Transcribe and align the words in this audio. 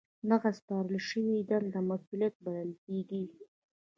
دغه 0.29 0.49
سپارل 0.59 0.95
شوې 1.09 1.37
دنده 1.49 1.79
مسؤلیت 1.89 2.35
بلل 2.43 2.71
کیږي. 2.85 3.21